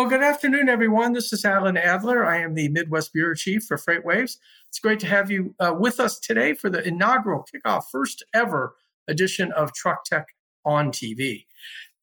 [0.00, 1.12] Well, good afternoon, everyone.
[1.12, 2.24] This is Alan Adler.
[2.24, 4.38] I am the Midwest Bureau Chief for FreightWaves.
[4.66, 8.76] It's great to have you uh, with us today for the inaugural kickoff, first ever
[9.08, 10.28] edition of Truck Tech
[10.64, 11.44] on TV.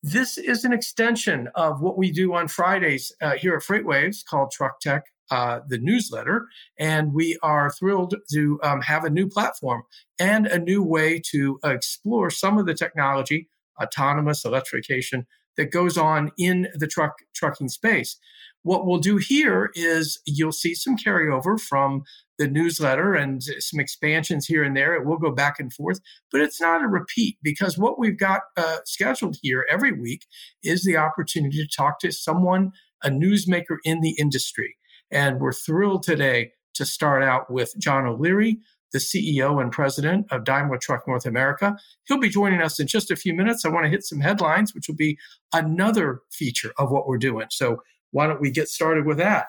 [0.03, 4.51] This is an extension of what we do on Fridays uh, here at FreightWaves called
[4.51, 6.45] Truck Tech, uh, the newsletter.
[6.77, 9.81] And we are thrilled to um, have a new platform
[10.19, 13.49] and a new way to explore some of the technology,
[13.81, 15.25] autonomous electrification,
[15.57, 18.17] that goes on in the truck trucking space.
[18.63, 22.03] What we'll do here is you'll see some carryover from
[22.37, 24.93] the newsletter and some expansions here and there.
[24.93, 25.99] It will go back and forth,
[26.31, 30.25] but it's not a repeat because what we've got uh, scheduled here every week
[30.63, 32.71] is the opportunity to talk to someone,
[33.03, 34.75] a newsmaker in the industry.
[35.09, 38.57] And we're thrilled today to start out with John O'Leary,
[38.93, 41.75] the CEO and president of Daimler Truck North America.
[42.05, 43.65] He'll be joining us in just a few minutes.
[43.65, 45.17] I want to hit some headlines, which will be
[45.53, 47.47] another feature of what we're doing.
[47.51, 49.47] So, why don't we get started with that?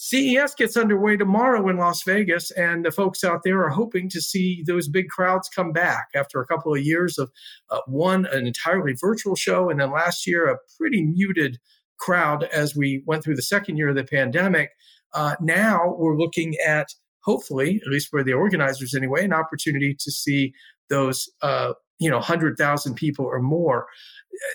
[0.00, 4.20] CES gets underway tomorrow in Las Vegas, and the folks out there are hoping to
[4.20, 7.32] see those big crowds come back after a couple of years of
[7.70, 11.58] uh, one, an entirely virtual show, and then last year, a pretty muted
[11.98, 14.70] crowd as we went through the second year of the pandemic.
[15.14, 16.94] Uh, now we're looking at
[17.28, 20.54] hopefully, at least for the organizers anyway, an opportunity to see
[20.88, 23.86] those, uh, you know, 100,000 people or more.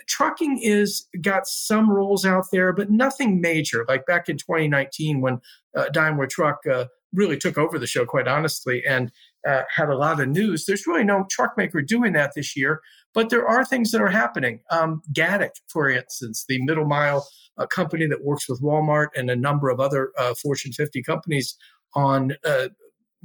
[0.07, 3.85] Trucking is got some roles out there, but nothing major.
[3.87, 5.39] Like back in 2019 when
[5.77, 9.11] uh, Daimler Truck uh, really took over the show, quite honestly, and
[9.47, 10.65] uh, had a lot of news.
[10.65, 12.81] There's really no truck maker doing that this year,
[13.13, 14.61] but there are things that are happening.
[14.71, 17.27] Um, Gatik, for instance, the middle mile
[17.57, 21.55] uh, company that works with Walmart and a number of other uh, Fortune 50 companies
[21.95, 22.69] on uh,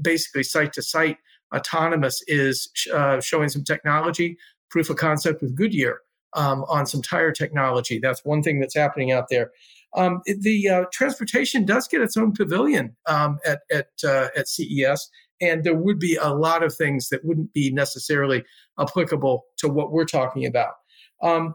[0.00, 1.18] basically site to site
[1.54, 4.36] autonomous is uh, showing some technology
[4.70, 6.00] proof of concept with Goodyear
[6.34, 7.98] um, on some tire technology.
[7.98, 9.50] That's one thing that's happening out there.
[9.96, 15.08] Um, the uh, transportation does get its own pavilion um, at at uh, at CES,
[15.40, 18.44] and there would be a lot of things that wouldn't be necessarily
[18.78, 20.74] applicable to what we're talking about.
[21.22, 21.54] Um,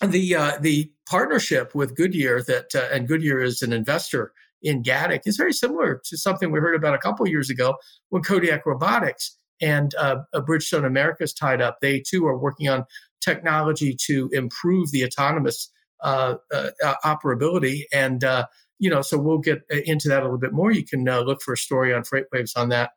[0.00, 5.22] the uh, the partnership with Goodyear that uh, and Goodyear is an investor in Gatik
[5.26, 7.76] is very similar to something we heard about a couple years ago
[8.10, 11.78] when Kodiak Robotics and uh, Bridgestone America is tied up.
[11.80, 12.84] They too are working on
[13.20, 15.70] technology to improve the autonomous
[16.02, 16.70] uh, uh,
[17.04, 17.82] operability.
[17.92, 18.46] And, uh,
[18.78, 20.72] you know, so we'll get uh, into that a little bit more.
[20.72, 22.90] You can uh, look for a story on FreightWaves on that,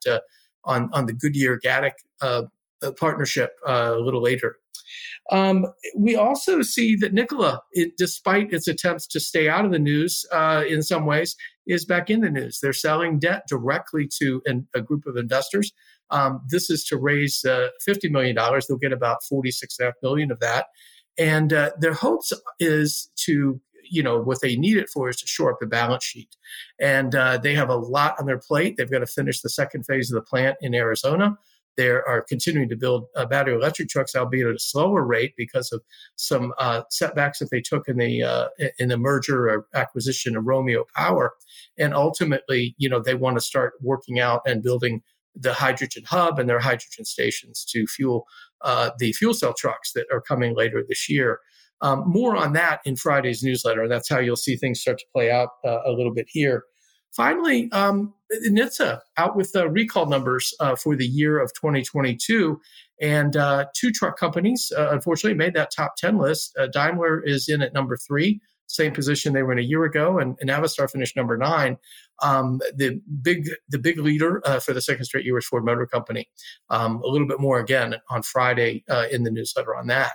[0.63, 1.93] on, on the Goodyear Gatik
[2.99, 4.57] partnership a little later.
[5.31, 5.65] Um,
[5.97, 10.25] we also see that Nikola, it, despite its attempts to stay out of the news
[10.31, 11.35] uh, in some ways,
[11.67, 12.59] is back in the news.
[12.59, 15.71] They're selling debt directly to an, a group of investors.
[16.11, 18.35] Um, this is to raise uh, $50 million.
[18.35, 20.67] They'll get about 46.5 million of that.
[21.17, 25.27] And uh, their hopes is to you know what they need it for is to
[25.27, 26.35] shore up the balance sheet
[26.79, 29.85] and uh, they have a lot on their plate they've got to finish the second
[29.85, 31.37] phase of the plant in arizona
[31.77, 35.71] they are continuing to build uh, battery electric trucks, albeit at a slower rate because
[35.71, 35.81] of
[36.15, 38.47] some uh, setbacks that they took in the uh,
[38.79, 41.33] in the merger or acquisition of Romeo Power.
[41.77, 45.01] And ultimately, you know, they want to start working out and building
[45.35, 48.25] the hydrogen hub and their hydrogen stations to fuel
[48.61, 51.39] uh, the fuel cell trucks that are coming later this year.
[51.81, 53.87] Um, more on that in Friday's newsletter.
[53.87, 56.63] That's how you'll see things start to play out uh, a little bit here.
[57.15, 58.13] Finally, um,
[58.45, 62.59] NHTSA out with the recall numbers uh, for the year of 2022.
[63.01, 66.55] And uh, two truck companies, uh, unfortunately, made that top 10 list.
[66.57, 70.17] Uh, Daimler is in at number three, same position they were in a year ago,
[70.19, 71.77] and, and Navistar finished number nine.
[72.21, 75.85] Um, the big the big leader uh, for the second straight year was Ford Motor
[75.85, 76.29] Company.
[76.69, 80.13] Um, a little bit more again on Friday uh, in the newsletter on that.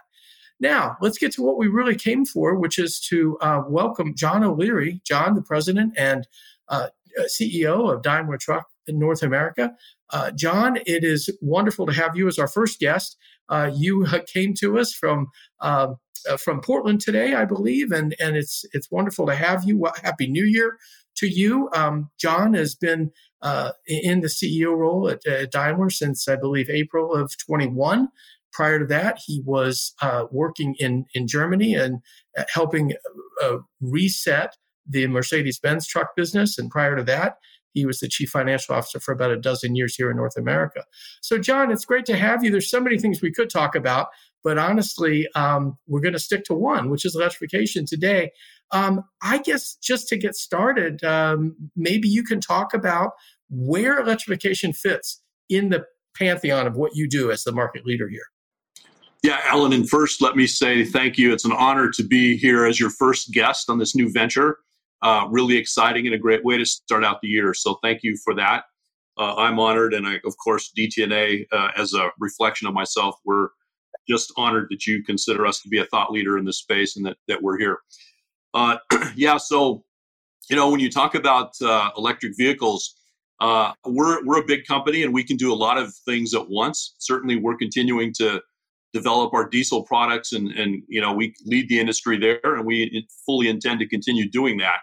[0.58, 4.44] Now, let's get to what we really came for, which is to uh, welcome John
[4.44, 6.26] O'Leary, John, the president and
[6.70, 6.88] uh,
[7.26, 9.72] CEO of Daimler Truck in North America.
[10.10, 13.16] Uh, John, it is wonderful to have you as our first guest.
[13.48, 15.28] Uh, you came to us from
[15.60, 15.96] um,
[16.28, 19.78] uh, from Portland today, I believe, and and it's it's wonderful to have you.
[19.78, 20.76] Well, Happy New Year
[21.16, 21.70] to you.
[21.74, 23.10] Um, John has been
[23.42, 28.08] uh, in the CEO role at, at, Daimler since I believe April of 21.
[28.52, 32.00] Prior to that, he was uh, working in in Germany and
[32.52, 32.92] helping
[33.80, 34.56] reset
[34.88, 36.58] the Mercedes Benz truck business.
[36.58, 37.36] And prior to that,
[37.72, 40.84] he was the chief financial officer for about a dozen years here in North America.
[41.22, 42.50] So, John, it's great to have you.
[42.50, 44.08] There's so many things we could talk about,
[44.42, 48.32] but honestly, um, we're going to stick to one, which is electrification today.
[48.72, 53.12] Um, I guess just to get started, um, maybe you can talk about
[53.48, 55.84] where electrification fits in the
[56.16, 58.26] pantheon of what you do as the market leader here.
[59.22, 61.32] Yeah, Alan, and first, let me say thank you.
[61.32, 64.56] It's an honor to be here as your first guest on this new venture.
[65.02, 67.54] Uh, really exciting and a great way to start out the year.
[67.54, 68.64] So, thank you for that.
[69.18, 73.48] Uh, I'm honored, and I, of course, DTNA, uh, as a reflection of myself, we're
[74.08, 77.04] just honored that you consider us to be a thought leader in this space and
[77.06, 77.78] that, that we're here.
[78.54, 78.76] Uh,
[79.14, 79.84] yeah, so,
[80.48, 82.96] you know, when you talk about uh, electric vehicles,
[83.40, 86.48] uh, we're, we're a big company and we can do a lot of things at
[86.48, 86.94] once.
[86.98, 88.40] Certainly, we're continuing to
[88.92, 93.06] develop our diesel products and, and you know, we lead the industry there and we
[93.24, 94.78] fully intend to continue doing that.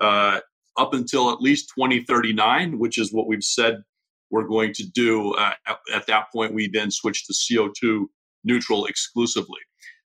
[0.00, 0.40] Uh,
[0.76, 3.82] up until at least 2039, which is what we've said
[4.30, 5.34] we're going to do.
[5.34, 8.06] Uh, at, at, that point, we then switch to CO2
[8.44, 9.60] neutral exclusively.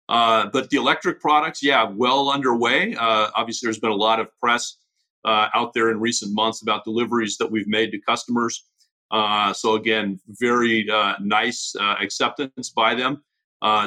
[0.09, 2.95] Uh, but the electric products, yeah, well underway.
[2.95, 4.77] Uh, obviously, there's been a lot of press
[5.25, 8.67] uh, out there in recent months about deliveries that we've made to customers.
[9.11, 10.89] Uh, so again, very
[11.21, 13.23] nice acceptance by them.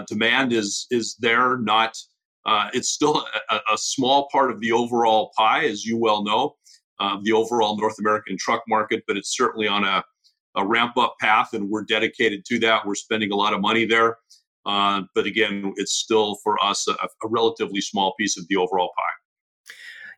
[0.07, 1.95] demand is is there, not.
[2.73, 6.55] It's still a, a, small part of the overall pie, as you well know,
[7.23, 10.03] the overall North American truck market, but it's certainly on a
[10.55, 12.85] a ramp up path, and we're dedicated to that.
[12.85, 14.17] We're spending a lot of money there.
[14.65, 18.91] Uh, but again, it's still for us a, a, relatively small piece of the overall
[18.95, 19.22] pie.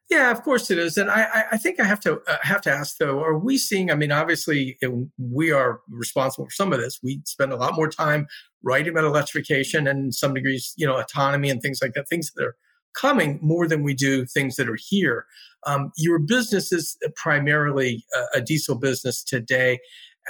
[0.09, 2.71] Yeah, of course it is, and I, I think I have to uh, have to
[2.71, 3.89] ask though: Are we seeing?
[3.89, 4.77] I mean, obviously
[5.17, 6.99] we are responsible for some of this.
[7.01, 8.27] We spend a lot more time
[8.61, 12.07] writing about electrification and some degrees, you know, autonomy and things like that.
[12.07, 12.55] Things that are
[12.93, 15.25] coming more than we do things that are here.
[15.65, 19.79] Um, your business is primarily a, a diesel business today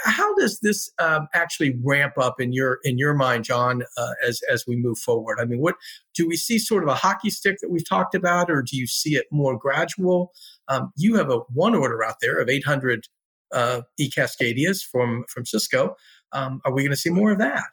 [0.03, 4.41] how does this um, actually ramp up in your in your mind, John, uh, as
[4.51, 5.37] as we move forward?
[5.39, 5.75] I mean, what
[6.13, 8.87] do we see sort of a hockey stick that we've talked about, or do you
[8.87, 10.31] see it more gradual?
[10.67, 13.07] Um, you have a one order out there of 800
[13.53, 15.93] uh, e Cascadias from from Sysco.
[16.33, 17.69] Um, are we going to see more of that?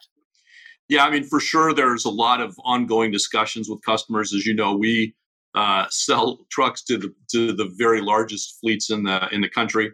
[0.87, 4.33] Yeah, I mean, for sure, there's a lot of ongoing discussions with customers.
[4.33, 5.15] As you know, we
[5.55, 9.91] uh, sell trucks to the to the very largest fleets in the in the country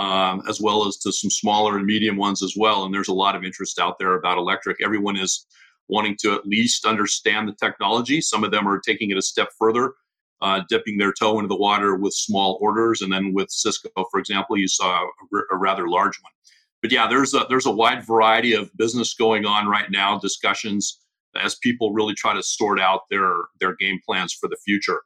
[0.00, 2.84] um, as well as to some smaller and medium ones as well.
[2.84, 4.78] And there's a lot of interest out there about electric.
[4.82, 5.46] Everyone is
[5.88, 8.22] wanting to at least understand the technology.
[8.22, 9.92] Some of them are taking it a step further,
[10.40, 13.02] uh, dipping their toe into the water with small orders.
[13.02, 16.32] And then with Sysco, for example, you saw a, a rather large one.
[16.80, 21.02] But yeah, there's a there's a wide variety of business going on right now, discussions
[21.36, 25.02] as people really try to sort out their their game plans for the future.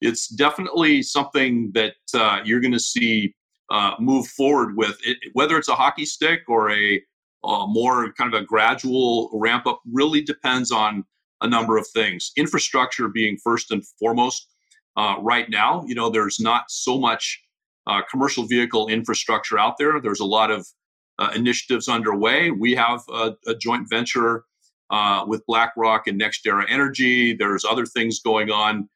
[0.00, 3.34] It's definitely something that uh, you're going to see
[3.70, 7.02] uh, move forward with it, whether it's a hockey stick or a
[7.44, 11.04] uh, more kind of a gradual ramp up really depends on
[11.42, 12.32] a number of things.
[12.36, 14.48] Infrastructure being first and foremost
[14.96, 17.40] uh, right now you know there's not so much
[17.86, 20.00] uh, commercial vehicle infrastructure out there.
[20.00, 20.66] There's a lot of
[21.18, 22.50] uh, initiatives underway.
[22.50, 24.44] We have a, a joint venture
[24.90, 27.34] uh, with BlackRock and NextEra Energy.
[27.34, 28.88] There's other things going on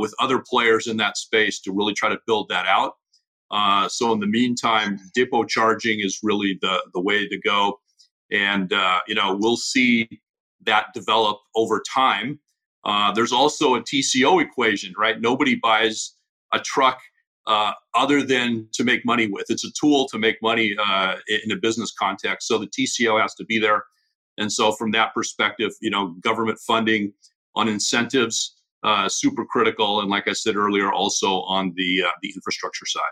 [0.00, 2.94] with other players in that space to really try to build that out
[3.50, 7.78] uh, so in the meantime, depot charging is really the the way to go,
[8.30, 10.08] and uh, you know we'll see
[10.64, 12.40] that develop over time.
[12.84, 15.20] Uh, there's also a TCO equation, right?
[15.20, 16.16] Nobody buys
[16.52, 16.98] a truck
[17.46, 19.46] uh, other than to make money with.
[19.48, 22.48] It's a tool to make money uh, in a business context.
[22.48, 23.84] So the TCO has to be there,
[24.38, 27.12] and so from that perspective, you know, government funding
[27.54, 28.54] on incentives.
[29.08, 33.02] Super critical, and like I said earlier, also on the the infrastructure side.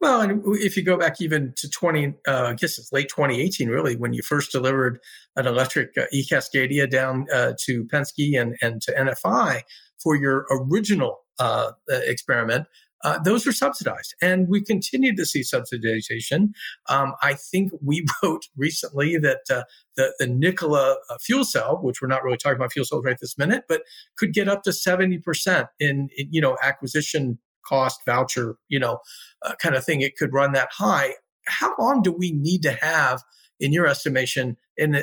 [0.00, 3.68] Well, and if you go back even to 20, uh, I guess it's late 2018,
[3.68, 4.98] really, when you first delivered
[5.36, 9.62] an electric uh, e-Cascadia down uh, to Penske and, and to NFI
[10.02, 12.66] for your original uh, uh, experiment,
[13.04, 14.14] uh, those were subsidized.
[14.20, 16.50] And we continue to see subsidization.
[16.88, 22.22] Um, I think we wrote recently that the, the Nikola fuel cell, which we're not
[22.22, 23.82] really talking about fuel cells right this minute, but
[24.18, 28.98] could get up to 70% in, in you know, acquisition cost voucher, you know,
[29.44, 31.14] uh, kind of thing, it could run that high.
[31.46, 33.22] How long do we need to have,
[33.60, 35.02] in your estimation, in, uh,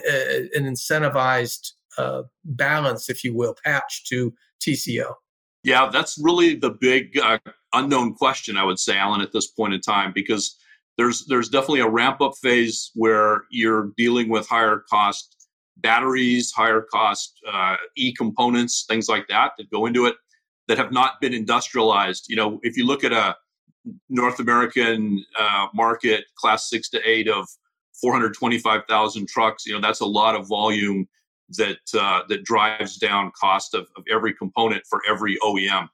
[0.53, 5.13] an incentivized uh, balance, if you will, patch to TCO?
[5.63, 7.39] Yeah, that's really the big uh,
[7.72, 10.58] unknown question, I would say, Alan, at this point in time, because
[10.98, 16.82] there's there's definitely a ramp up phase where you're dealing with higher cost batteries, higher
[16.82, 20.15] cost uh, e components, things like that that go into it
[20.67, 22.25] that have not been industrialized.
[22.29, 23.36] You know, if you look at a
[24.10, 27.48] North American uh, market, class six to eight of
[28.01, 31.08] 425,000 trucks, you know, that's a lot of volume
[31.58, 35.88] that uh, that drives down cost of, of every component for every OEM.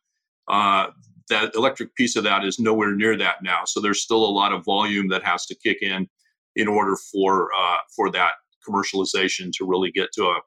[0.47, 0.88] Uh,
[1.29, 3.61] that electric piece of that is nowhere near that now.
[3.65, 6.07] So there's still a lot of volume that has to kick in
[6.55, 8.33] in order for uh, for that
[8.67, 10.39] commercialization to really get to a,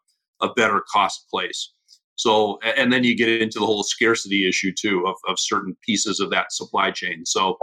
[0.47, 1.73] a better cost place.
[2.16, 6.21] So, and then you get into the whole scarcity issue too of, of certain pieces
[6.21, 7.25] of that supply chain.
[7.25, 7.57] So,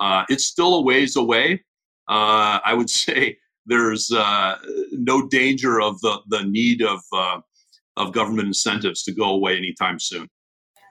[0.00, 1.64] uh, it's still a ways away.
[2.08, 4.56] Uh, I would say there's uh,
[4.92, 7.40] no danger of the the need of uh,
[7.96, 10.28] of government incentives to go away anytime soon.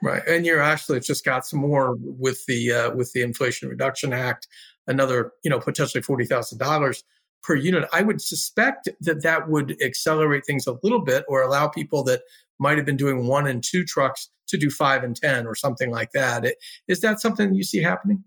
[0.02, 4.12] Right, and you're actually just got some more with the uh, with the Inflation Reduction
[4.12, 4.46] Act,
[4.86, 7.04] another you know potentially forty thousand dollars
[7.42, 7.88] per unit.
[7.92, 12.22] I would suspect that that would accelerate things a little bit, or allow people that
[12.60, 15.90] might have been doing one and two trucks to do five and ten, or something
[15.90, 16.44] like that.
[16.86, 18.22] Is that something you see happening?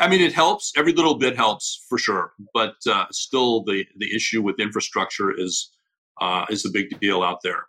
[0.00, 0.72] I mean, it helps.
[0.76, 5.70] Every little bit helps for sure, but uh, still, the the issue with infrastructure is
[6.20, 7.66] uh, is a big deal out there.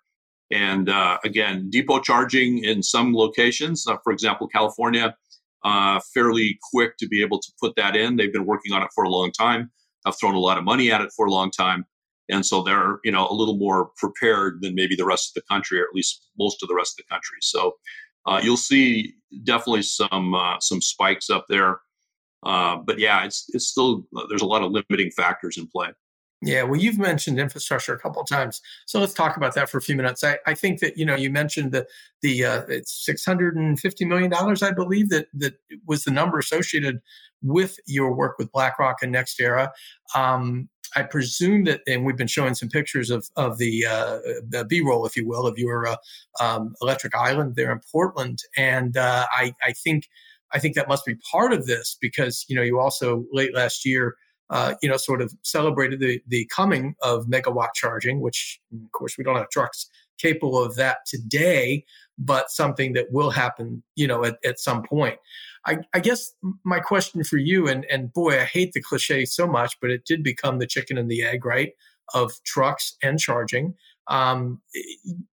[0.51, 5.15] And uh, again, depot charging in some locations, uh, for example, California,
[5.63, 8.15] uh, fairly quick to be able to put that in.
[8.15, 9.71] They've been working on it for a long time.
[10.05, 11.85] I've thrown a lot of money at it for a long time,
[12.29, 15.53] and so they're you know a little more prepared than maybe the rest of the
[15.53, 17.37] country, or at least most of the rest of the country.
[17.41, 17.75] So
[18.25, 19.13] uh, you'll see
[19.43, 21.79] definitely some some spikes up there.
[22.45, 25.89] Uh, but yeah, it's it's still there's a lot of limiting factors in play.
[26.41, 29.77] Yeah, well, you've mentioned infrastructure a couple of times, so let's talk about that for
[29.77, 30.23] a few minutes.
[30.23, 31.87] I, I think that you know you mentioned the
[32.21, 35.55] the uh, it's six hundred and fifty million dollars, I believe that that
[35.87, 36.99] was the number associated
[37.41, 39.69] with your work with BlackRock and NextEra.
[40.13, 44.65] Um, I presume that, and we've been showing some pictures of of the, uh, the
[44.67, 45.95] B-roll, if you will, of your uh,
[46.39, 50.07] um, electric island there in Portland, and uh, I I think
[50.53, 53.85] I think that must be part of this because you know you also late last
[53.85, 54.15] year
[54.49, 59.17] uh, you know sort of celebrated the the coming of megawatt charging, which of course
[59.17, 61.85] we don't have trucks capable of that today,
[62.17, 65.17] but something that will happen you know at, at some point.
[65.65, 66.31] I, I guess
[66.63, 70.05] my question for you and and boy I hate the cliche so much, but it
[70.05, 71.71] did become the chicken and the egg right
[72.13, 73.73] of trucks and charging.
[74.07, 74.61] Um,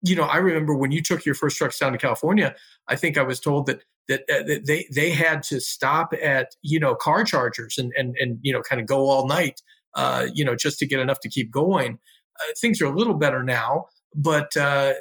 [0.03, 2.55] you know, I remember when you took your first trucks down to California.
[2.89, 6.81] I think I was told that that, uh, they they had to stop at you
[6.81, 9.61] know car chargers and and and you know kind of go all night
[9.95, 11.99] uh, you know just to get enough to keep going.
[12.41, 14.95] Uh, things are a little better now, but uh,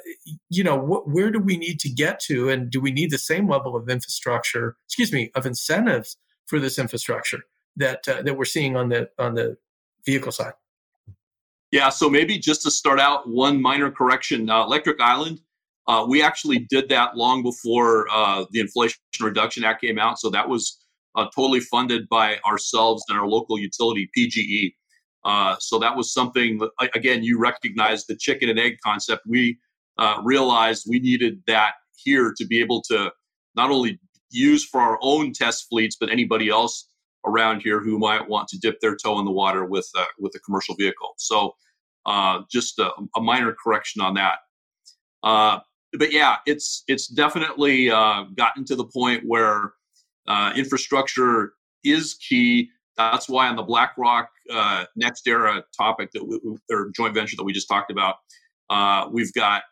[0.48, 3.18] you know wh- where do we need to get to, and do we need the
[3.18, 4.76] same level of infrastructure?
[4.86, 7.40] Excuse me, of incentives for this infrastructure
[7.76, 9.56] that uh, that we're seeing on the on the
[10.04, 10.54] vehicle side.
[11.70, 15.40] Yeah, so maybe just to start out, one minor correction: uh, Electric Island
[15.90, 20.20] uh, we actually did that long before uh, the Inflation Reduction Act came out.
[20.20, 20.78] So that was
[21.16, 24.72] uh, totally funded by ourselves and our local utility, PGE.
[25.24, 26.60] Uh, so that was something,
[26.94, 29.22] again, you recognize the chicken and egg concept.
[29.26, 29.58] We
[29.98, 33.12] uh, realized we needed that here to be able to
[33.54, 34.00] not only
[34.30, 36.88] use for our own test fleets, but anybody else
[37.26, 40.34] around here who might want to dip their toe in the water with, uh, with
[40.34, 41.14] a commercial vehicle.
[41.18, 41.54] So
[42.50, 44.38] just a, a, minor correction on that.
[45.22, 45.58] Uh,
[45.98, 49.72] but yeah, it's it's definitely uh, gotten to the point where
[50.28, 52.70] uh, infrastructure is key.
[53.12, 56.38] That's why on the BlackRock uh, NextEra topic that we,
[56.70, 58.16] or joint venture that we just talked about,
[58.68, 59.62] uh, we've got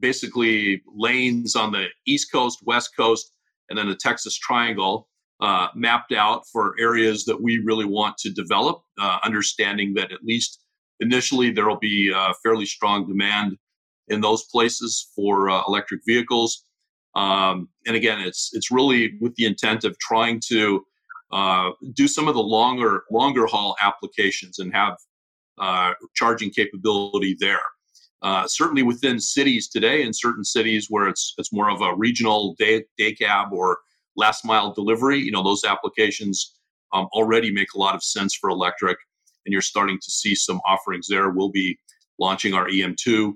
[0.00, 3.32] basically lanes on the East Coast, West Coast,
[3.68, 5.08] and then the Texas Triangle
[5.40, 8.82] uh, mapped out for areas that we really want to develop.
[9.00, 10.60] Uh, understanding that at least
[11.00, 12.12] initially there will be
[12.42, 13.56] fairly strong demand
[14.10, 16.64] in those places for uh, electric vehicles.
[17.14, 20.84] Um, and again, it's it's really with the intent of trying to
[21.32, 24.96] uh, do some of the longer longer haul applications and have
[25.58, 27.62] uh, charging capability there.
[28.22, 32.54] Uh, certainly within cities today, in certain cities where it's it's more of a regional
[32.58, 33.78] day day cab or
[34.16, 36.56] last mile delivery, you know those applications
[36.92, 38.98] um, already make a lot of sense for electric,
[39.46, 41.30] and you're starting to see some offerings there.
[41.30, 41.78] We'll be
[42.18, 43.32] launching our EM2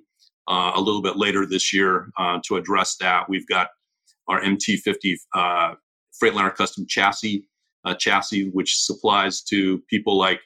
[0.49, 3.29] uh, a little bit later this year uh, to address that.
[3.29, 3.69] We've got
[4.29, 5.75] our MT50 uh,
[6.23, 7.49] Freightliner custom chassis,
[7.85, 10.41] uh, chassis which supplies to people like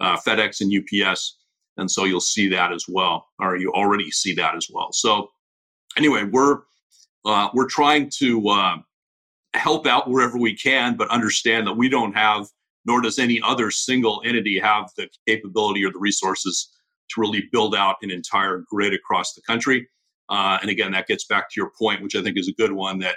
[0.00, 1.38] uh, FedEx and UPS,
[1.76, 4.88] and so you'll see that as well, or you already see that as well.
[4.92, 5.30] So
[5.96, 6.60] anyway, we're
[7.24, 8.82] uh, we're trying to
[9.54, 12.46] help out wherever we can, but understand that we don't have,
[12.84, 16.70] nor does any other single entity have the capability or the resources
[17.10, 19.88] to really build out an entire grid across the country.
[20.28, 22.72] Uh, and again, that gets back to your point, which I think is a good
[22.72, 23.16] one that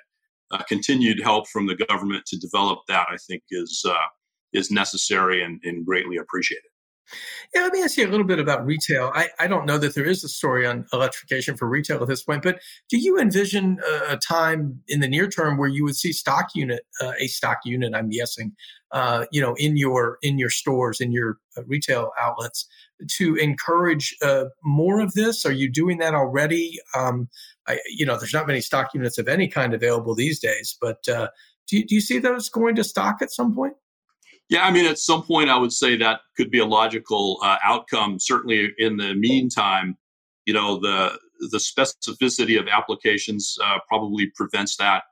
[0.54, 3.96] uh, continued help from the government to develop that, I think, is uh,
[4.54, 6.70] is necessary and, and, greatly appreciated.
[7.54, 9.12] Yeah, let me ask you a little bit about retail.
[9.14, 12.24] I, I don't know that there is a story on electrification for retail at this
[12.24, 15.96] point, but do you envision a, a time in the near term where you would
[15.96, 18.54] see stock unit, uh, a stock unit, I'm guessing,
[18.92, 22.68] uh, you know, in your in your stores, in your uh, retail outlets,
[23.18, 25.46] to encourage uh, more of this?
[25.46, 26.80] Are you doing that already?
[26.96, 27.28] Um,
[27.68, 31.08] I, you know, there's not many stock units of any kind available these days, but
[31.08, 31.28] uh,
[31.68, 33.74] do you, do you see those going to stock at some point?
[34.50, 37.58] Yeah, I mean, at some point, I would say that could be a logical uh,
[37.64, 38.20] outcome.
[38.20, 39.98] Certainly, in the meantime,
[40.46, 41.18] you know, the
[41.52, 45.04] the specificity of applications uh, probably prevents that,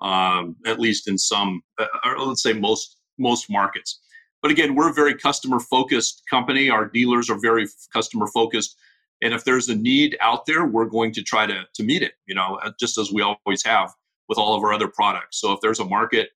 [0.00, 4.00] um, at least in some, uh, or let's say most most markets.
[4.42, 6.70] But again, we're a very customer focused company.
[6.70, 8.76] Our dealers are very customer focused,
[9.22, 12.12] and if there's a need out there, we're going to try to to meet it.
[12.26, 13.92] You know, uh, just as we always have
[14.28, 15.40] with all of our other products.
[15.40, 16.30] So if there's a market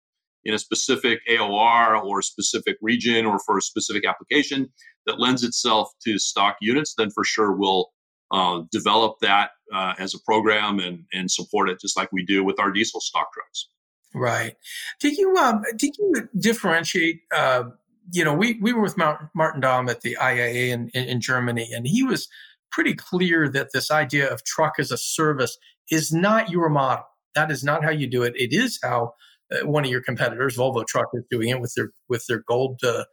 [0.44, 4.70] in a specific AOR or specific region or for a specific application
[5.06, 7.90] that lends itself to stock units, then for sure we'll
[8.30, 12.44] uh, develop that uh, as a program and, and support it just like we do
[12.44, 13.68] with our diesel stock trucks.
[14.14, 14.56] Right.
[15.00, 17.20] Did you um, did you differentiate?
[17.34, 17.64] Uh,
[18.12, 21.87] you know, we we were with Martin Daum at the IAA in, in Germany, and
[21.87, 22.28] he was
[22.70, 25.58] pretty clear that this idea of truck as a service
[25.90, 27.04] is not your model.
[27.34, 28.34] That is not how you do it.
[28.36, 29.14] It is how
[29.52, 32.80] uh, one of your competitors, Volvo Truck, is doing it with their with their gold
[32.84, 33.04] uh,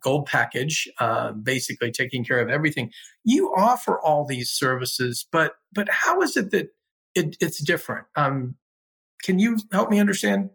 [0.00, 2.90] gold package, uh, basically taking care of everything.
[3.24, 6.68] You offer all these services, but but how is it that
[7.14, 8.06] it, it's different?
[8.16, 8.56] Um,
[9.22, 10.50] can you help me understand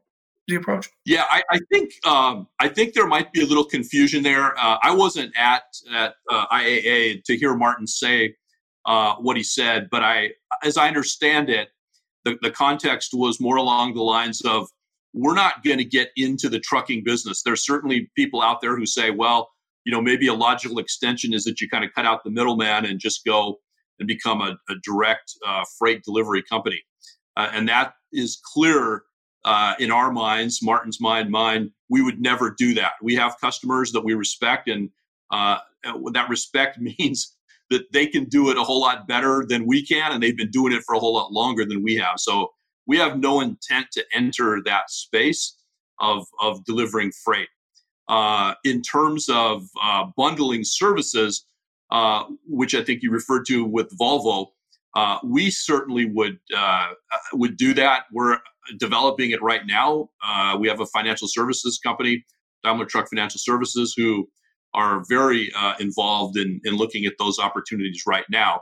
[0.48, 0.90] the approach?
[1.06, 4.58] Yeah, I, I think um, I think there might be a little confusion there.
[4.58, 8.36] Uh, I wasn't at at uh, IAA to hear Martin say
[8.86, 10.32] uh, what he said, but I,
[10.64, 11.70] as I understand it,
[12.26, 14.68] the, the context was more along the lines of
[15.14, 17.44] we're not going to get into the trucking business.
[17.44, 19.52] There's certainly people out there who say, well,
[19.86, 22.86] you know, maybe a logical extension is that you kind of cut out the middleman
[22.86, 23.60] and just go
[24.00, 26.82] and become a, a direct uh, freight delivery company.
[27.38, 29.04] Uh, and that is clear
[29.46, 31.72] uh, in our minds, Martin's mind, mine.
[31.90, 32.94] We would never do that.
[33.02, 34.90] We have customers that we respect, and
[35.32, 35.58] uh,
[36.14, 37.33] that respect means
[37.74, 40.52] that they can do it a whole lot better than we can, and they've been
[40.52, 42.16] doing it for a whole lot longer than we have.
[42.18, 42.52] So
[42.86, 45.58] we have no intent to enter that space
[46.00, 47.50] of, of delivering freight.
[48.08, 51.46] Uh, in terms of uh, bundling services,
[51.92, 54.48] uh, which I think you referred to with Volvo,
[54.96, 56.90] uh, we certainly would uh,
[57.34, 58.04] would do that.
[58.12, 58.38] We're
[58.78, 60.10] developing it right now.
[60.26, 62.24] Uh, we have a financial services company,
[62.64, 64.28] Daimler Truck Financial Services, who
[64.74, 68.62] are very involved in, in looking at those opportunities right now.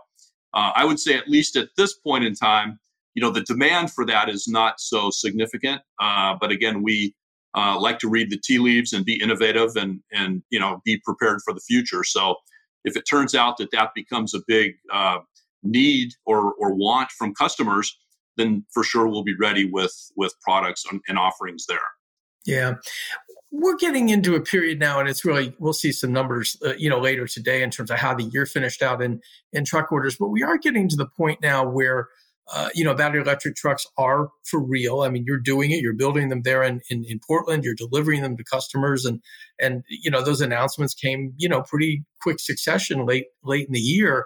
[0.54, 2.80] I would say, at least at this point in time,
[3.13, 5.82] you know the demand for that is not so significant.
[6.00, 7.15] Uh, but again we
[7.56, 11.00] uh, like to read the tea leaves and be innovative and and you know be
[11.04, 12.04] prepared for the future.
[12.04, 12.36] So
[12.84, 15.19] if it turns out that that becomes a big uh,
[15.63, 17.97] need or or want from customers
[18.38, 21.80] then for sure we'll be ready with with products and offerings there.
[22.45, 22.76] Yeah
[23.52, 26.90] we're getting into a period now and it's really we'll see some numbers uh, you
[26.90, 29.20] know later today in terms of how the year finished out in
[29.52, 32.08] in truck orders but we are getting to the point now where
[32.54, 35.02] uh, you know, battery electric trucks are for real.
[35.02, 35.82] I mean, you're doing it.
[35.82, 37.64] You're building them there in, in, in, Portland.
[37.64, 39.22] You're delivering them to customers, and
[39.60, 43.80] and you know those announcements came you know pretty quick succession late late in the
[43.80, 44.26] year.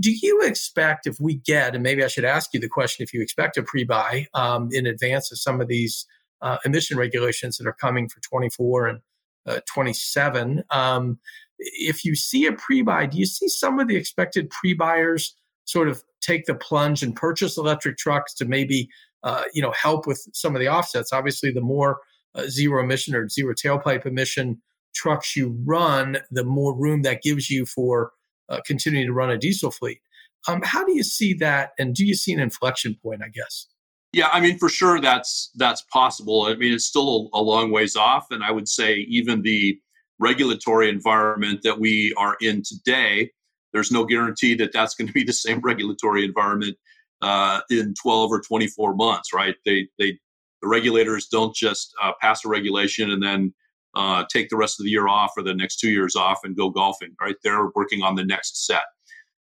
[0.00, 3.12] Do you expect if we get, and maybe I should ask you the question, if
[3.12, 6.06] you expect a pre-buy um, in advance of some of these
[6.42, 9.00] uh, emission regulations that are coming for 24 and
[9.46, 10.62] uh, 27?
[10.70, 11.18] Um,
[11.58, 15.34] if you see a pre-buy, do you see some of the expected pre-buyers?
[15.64, 18.88] sort of take the plunge and purchase electric trucks to maybe
[19.22, 21.12] uh, you know help with some of the offsets.
[21.12, 22.00] Obviously, the more
[22.34, 24.60] uh, zero emission or zero tailpipe emission
[24.94, 28.12] trucks you run, the more room that gives you for
[28.48, 30.00] uh, continuing to run a diesel fleet.
[30.48, 33.22] Um, how do you see that, and do you see an inflection point?
[33.24, 33.66] I guess.
[34.12, 36.42] Yeah, I mean, for sure, that's that's possible.
[36.42, 39.78] I mean, it's still a, a long ways off, and I would say even the
[40.18, 43.30] regulatory environment that we are in today
[43.72, 46.76] there's no guarantee that that's going to be the same regulatory environment
[47.22, 49.56] uh, in 12 or 24 months, right?
[49.64, 50.18] They, they,
[50.60, 53.54] the regulators don't just uh, pass a regulation and then
[53.94, 56.56] uh, take the rest of the year off or the next two years off and
[56.56, 57.36] go golfing, right?
[57.42, 58.82] They're working on the next set.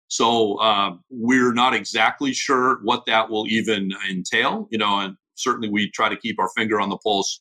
[0.09, 5.69] So um, we're not exactly sure what that will even entail, you know, and certainly
[5.69, 7.41] we try to keep our finger on the pulse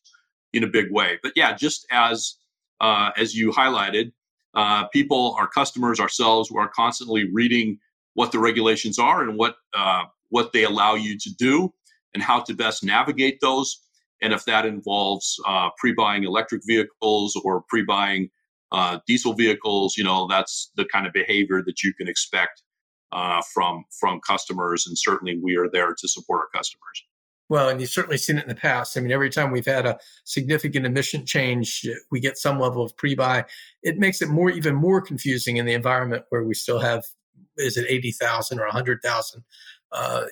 [0.53, 1.19] in a big way.
[1.21, 2.37] But yeah, just as
[2.81, 4.11] uh, as you highlighted,
[4.55, 7.77] uh, people, our customers, ourselves, we are constantly reading
[8.13, 11.73] what the regulations are and what uh, what they allow you to do
[12.13, 13.81] and how to best navigate those.
[14.21, 18.29] And if that involves uh, pre-buying electric vehicles or pre-buying
[18.71, 22.63] uh, diesel vehicles, you know, that's the kind of behavior that you can expect
[23.11, 27.03] uh, from from customers, and certainly we are there to support our customers.
[27.47, 28.97] Well, and you've certainly seen it in the past.
[28.97, 32.97] I mean, every time we've had a significant emission change, we get some level of
[32.97, 33.45] pre-buy.
[33.83, 37.05] It makes it more, even more confusing in the environment where we still have,
[37.57, 39.43] is it 80,000 or 100,000
[39.91, 40.23] uh,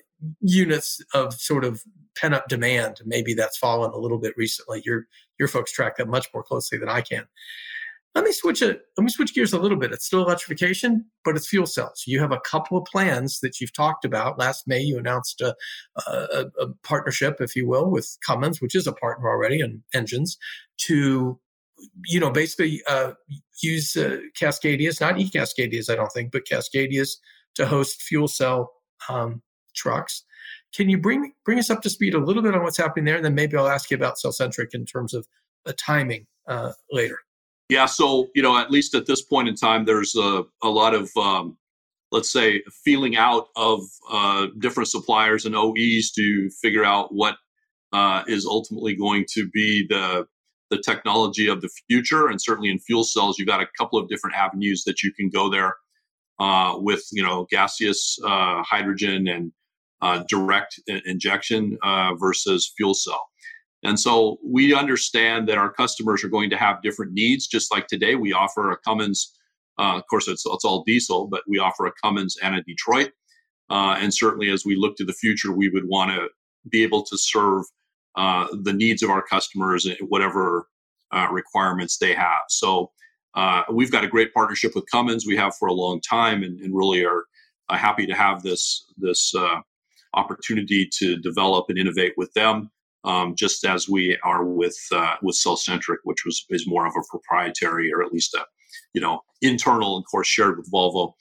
[0.41, 1.83] units of sort of
[2.15, 3.01] pent-up demand.
[3.05, 4.81] Maybe that's fallen a little bit recently.
[4.85, 5.07] Your
[5.39, 7.25] your folks track that much more closely than I can.
[8.15, 8.81] Let me switch it.
[8.95, 9.91] Let me switch gears a little bit.
[9.91, 12.03] It's still electrification, but it's fuel cells.
[12.05, 14.37] You have a couple of plans that you've talked about.
[14.37, 15.55] Last May, you announced a,
[16.07, 20.37] a, a partnership, if you will, with Cummins, which is a partner already in engines,
[20.81, 21.39] to
[22.05, 23.13] you know basically uh,
[23.63, 27.15] use uh, Cascadias, not e Cascadias, I don't think, but Cascadias
[27.55, 28.71] to host fuel cell
[29.09, 29.41] um,
[29.75, 30.23] trucks.
[30.75, 33.15] Can you bring bring us up to speed a little bit on what's happening there,
[33.15, 35.27] and then maybe I'll ask you about Cellcentric in terms of
[35.65, 37.17] a timing uh, later.
[37.69, 40.93] Yeah, so you know, at least at this point in time, there's a, a lot
[40.93, 41.57] of um,
[42.11, 47.37] let's say feeling out of uh, different suppliers and OEs to figure out what
[47.91, 50.25] uh, is ultimately going to be the
[50.69, 52.27] the technology of the future.
[52.27, 55.29] And certainly in fuel cells, you've got a couple of different avenues that you can
[55.29, 55.75] go there
[56.39, 59.51] uh, with you know gaseous uh, hydrogen and
[60.01, 63.29] uh, direct injection uh, versus fuel cell.
[63.83, 67.87] And so we understand that our customers are going to have different needs, just like
[67.87, 69.33] today we offer a Cummins.
[69.77, 73.11] Uh, of course, it's, it's all diesel, but we offer a Cummins and a Detroit.
[73.69, 76.27] Uh, and certainly, as we look to the future, we would want to
[76.69, 77.65] be able to serve
[78.15, 80.67] uh, the needs of our customers, and whatever
[81.11, 82.43] uh, requirements they have.
[82.49, 82.91] So
[83.35, 85.25] uh, we've got a great partnership with Cummins.
[85.25, 87.25] We have for a long time, and, and really are
[87.69, 89.33] uh, happy to have this this
[90.13, 92.69] opportunity to develop and innovate with them
[93.03, 97.03] um, just as we are with uh, with Cellcentric, which was is more of a
[97.09, 98.45] proprietary or at least a
[98.93, 101.13] you know internal of course shared with Volvo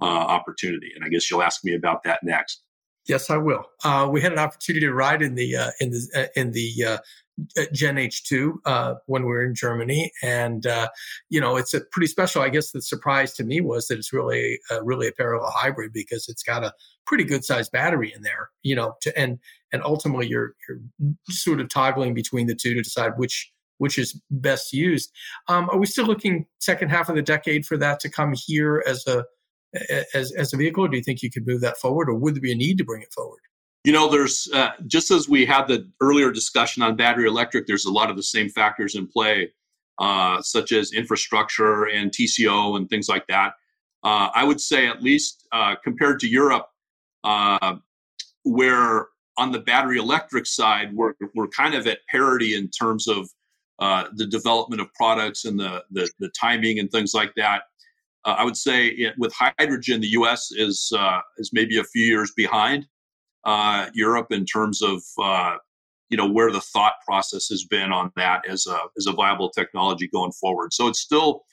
[0.00, 0.92] uh, opportunity.
[0.94, 2.62] And I guess you'll ask me about that next.
[3.08, 3.64] Yes, I will.
[3.82, 6.84] Uh, we had an opportunity to ride in the uh, in the uh, in the
[6.86, 6.98] uh,
[7.72, 10.88] Gen H2 uh, when we were in Germany, and uh,
[11.28, 12.42] you know it's a pretty special.
[12.42, 15.92] I guess the surprise to me was that it's really uh, really a parallel hybrid
[15.92, 16.72] because it's got a
[17.06, 18.50] pretty good sized battery in there.
[18.62, 19.38] You know, to, and
[19.72, 20.80] and ultimately you're you're
[21.28, 25.10] sort of toggling between the two to decide which which is best used.
[25.48, 28.84] Um, are we still looking second half of the decade for that to come here
[28.86, 29.24] as a
[30.14, 30.84] as as a vehicle?
[30.84, 32.78] Or do you think you could move that forward, or would there be a need
[32.78, 33.40] to bring it forward?
[33.84, 37.86] You know, there's uh, just as we had the earlier discussion on battery electric, there's
[37.86, 39.52] a lot of the same factors in play,
[39.98, 43.54] uh, such as infrastructure and TCO and things like that.
[44.02, 46.66] Uh, I would say, at least uh, compared to Europe,
[47.24, 47.76] uh,
[48.44, 53.28] where on the battery electric side, we're, we're kind of at parity in terms of
[53.78, 57.62] uh, the development of products and the, the, the timing and things like that.
[58.24, 60.50] Uh, I would say it, with hydrogen, the U.S.
[60.52, 62.86] is uh, is maybe a few years behind
[63.44, 65.56] uh, Europe in terms of uh,
[66.10, 69.48] you know where the thought process has been on that as a as a viable
[69.48, 70.74] technology going forward.
[70.74, 71.44] So it's still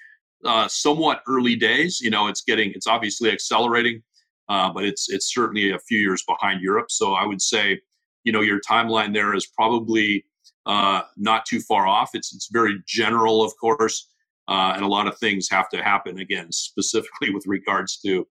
[0.43, 2.01] uh, somewhat early days.
[2.01, 4.03] You know, it's getting it's obviously accelerating
[4.49, 6.89] uh, but it's it's certainly a few years behind Europe.
[6.89, 7.81] So I would say,
[8.23, 10.25] you know, your timeline there is probably
[10.65, 12.11] uh, not too far off.
[12.13, 14.09] It's it's very general, of course,
[14.47, 18.27] uh, and a lot of things have to happen again, specifically with regards to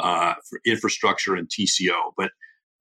[0.00, 0.34] uh,
[0.66, 2.12] infrastructure and TCO.
[2.16, 2.30] But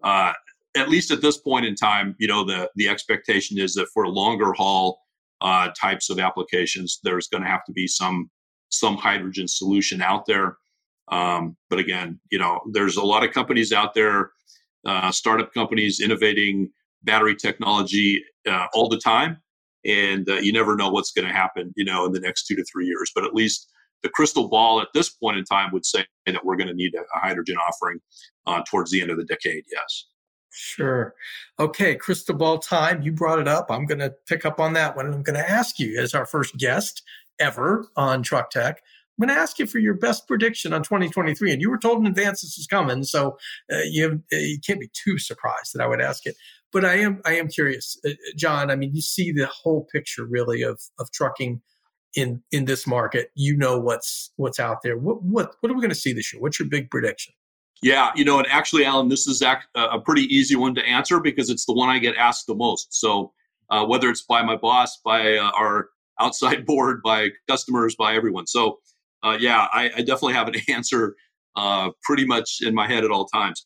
[0.04, 0.34] uh,
[0.76, 4.08] at least at this point in time, you know, the the expectation is that for
[4.08, 5.00] longer haul
[5.41, 8.30] uh, types of applications, there's going to have to be some
[8.70, 10.58] some hydrogen solution out there.
[11.12, 14.32] Um, but again, you know, there's a lot of companies out there,
[14.86, 16.71] uh, startup companies innovating
[17.04, 19.41] battery technology uh, all the time,
[19.86, 22.56] and uh, you never know what's going to happen, you know, in the next two
[22.56, 23.12] to three years.
[23.13, 23.69] But at least
[24.04, 26.93] the crystal ball at this point in time would say that we're going to need
[26.95, 28.00] a, hydrogen offering
[28.47, 29.63] uh, towards the end of the decade.
[29.71, 30.06] Yes.
[30.54, 31.13] Sure.
[31.60, 33.02] Okay, crystal ball time.
[33.02, 33.67] You brought it up.
[33.69, 35.06] I'm going to pick up on that one.
[35.06, 37.04] I'm going to ask you, as our first guest
[37.39, 38.82] ever on Truck Tech,
[39.22, 41.52] I'm going to ask you for your best prediction on 2023.
[41.52, 43.38] And you were told in advance this was coming, so
[43.72, 46.36] uh, you uh, you can't be too surprised that I would ask it.
[46.74, 48.72] But I am I am curious, uh, John.
[48.72, 51.62] I mean, you see the whole picture really of of trucking
[52.16, 53.30] in in this market.
[53.36, 54.98] You know what's what's out there.
[54.98, 56.42] What what what are we going to see this year?
[56.42, 57.36] What's your big prediction?
[57.84, 61.52] Yeah, you know, and actually, Alan, this is a pretty easy one to answer because
[61.52, 62.92] it's the one I get asked the most.
[62.92, 63.34] So
[63.70, 68.48] uh, whether it's by my boss, by uh, our outside board, by customers, by everyone.
[68.48, 68.80] So
[69.24, 71.16] uh, yeah, I, I, definitely have an answer
[71.56, 73.66] uh, pretty much in my head at all times.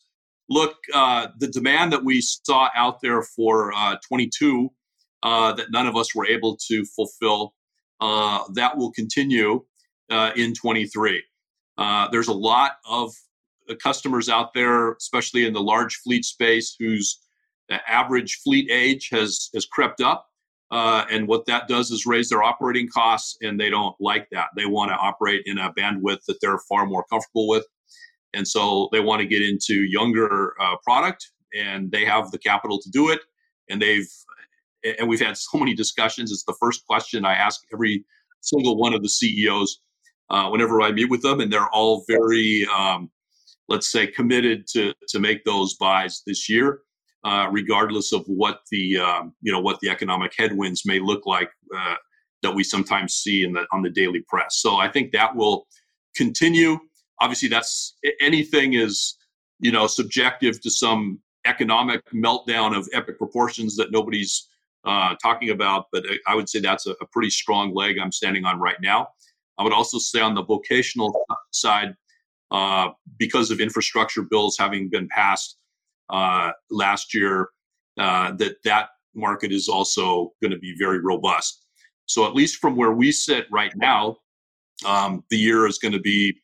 [0.49, 4.69] Look, uh, the demand that we saw out there for uh, 22
[5.23, 7.53] uh, that none of us were able to fulfill,
[7.99, 9.63] uh, that will continue.
[10.35, 11.23] in 23.
[11.77, 13.11] Uh, there's a lot of
[13.81, 17.19] customers out there, especially in the large fleet space, whose
[17.87, 20.27] average fleet age has has crept up.
[20.75, 24.49] Uh, and what that does is raise their operating costs, and they don't like that.
[24.57, 27.65] They want to operate in a bandwidth that they're far more comfortable with,
[28.33, 32.77] and so they want to get into younger uh, product, and they have the capital
[32.81, 33.21] to do it.
[33.69, 34.09] And they've
[34.99, 36.29] and we've had so many discussions.
[36.29, 38.03] It's the first question I ask every
[38.41, 39.79] single one of the CEOs
[40.29, 43.09] uh, whenever I meet with them, and they're all very, um,
[43.69, 46.81] let's say, committed to to make those buys this year,
[47.25, 51.49] uh, regardless of what the um, you know what the economic headwinds may look like
[51.75, 51.95] uh,
[52.43, 54.59] that we sometimes see in the on the daily press.
[54.59, 55.65] So I think that will
[56.15, 56.77] continue.
[57.19, 59.17] Obviously, that's anything is
[59.59, 64.47] you know subjective to some economic meltdown of epic proportions that nobody's
[64.85, 68.45] uh, talking about, but I would say that's a, a, pretty strong leg I'm standing
[68.45, 69.07] on right now.
[69.57, 71.95] I would also say on the vocational side,
[72.51, 75.57] uh, because of infrastructure bills having been passed
[76.09, 77.49] uh, last year,
[77.99, 81.65] uh, that that market is also going to be very robust.
[82.05, 84.17] So at least from where we sit right now,
[84.85, 86.35] um, the year is going to be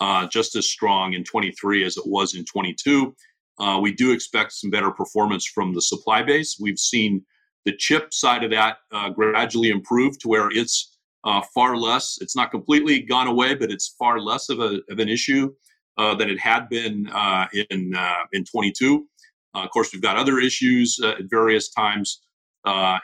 [0.00, 3.14] uh, just as strong in 23 as it was in 22.
[3.58, 6.56] Uh, we do expect some better performance from the supply base.
[6.58, 7.22] We've seen
[7.66, 12.18] the chip side of that uh, gradually improve to where it's uh, far less.
[12.22, 15.52] It's not completely gone away, but it's far less of, a, of an issue
[16.00, 19.06] uh, than it had been uh, in uh, in 22.
[19.54, 22.22] Uh, of course, we've got other issues at various times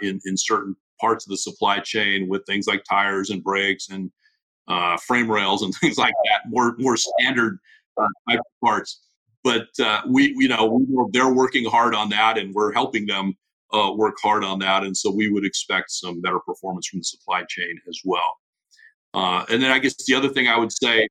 [0.00, 4.10] in in certain parts of the supply chain with things like tires and brakes and
[5.06, 6.48] frame rails and things like that.
[6.48, 7.58] More more standard
[8.30, 9.02] type parts.
[9.44, 9.66] But
[10.08, 13.34] we, you know, they're working hard on that, and we're helping them
[13.74, 14.84] uh, work hard on that.
[14.84, 18.38] And so we would expect some better performance from the supply chain as well.
[19.12, 21.06] Uh, and then I guess the other thing I would say,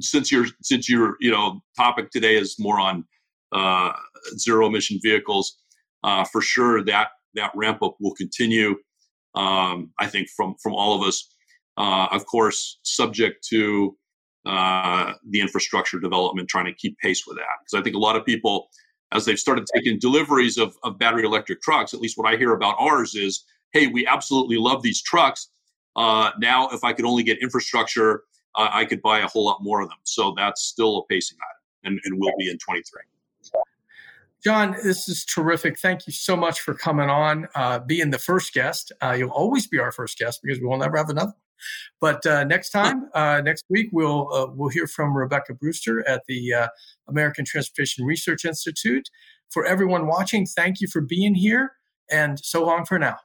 [0.00, 3.04] since your since your you know topic today is more on
[3.52, 3.92] uh,
[4.38, 5.58] zero emission vehicles,
[6.04, 8.76] uh, for sure that that ramp up will continue.
[9.34, 11.28] Um, I think from from all of us,
[11.76, 13.96] uh, of course, subject to
[14.46, 17.44] uh, the infrastructure development, trying to keep pace with that.
[17.60, 18.68] Because I think a lot of people
[19.12, 22.52] as they've started taking deliveries of, of battery electric trucks, at least what I hear
[22.52, 25.50] about ours is, hey, we absolutely love these trucks.
[25.94, 28.24] Uh, now, if I could only get infrastructure,
[28.56, 29.98] uh, I could buy a whole lot more of them.
[30.04, 33.02] So that's still a pacing item and, and will be in 23.
[34.44, 35.78] John, this is terrific.
[35.78, 38.92] Thank you so much for coming on, uh, being the first guest.
[39.02, 41.32] Uh, you'll always be our first guest because we will never have another.
[42.00, 46.22] But uh, next time, uh, next week, we'll uh, we'll hear from Rebecca Brewster at
[46.28, 46.68] the uh,
[47.08, 49.08] American Transportation Research Institute.
[49.50, 51.72] For everyone watching, thank you for being here,
[52.10, 53.16] and so long for now.